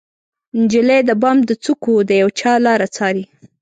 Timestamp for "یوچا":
2.21-2.51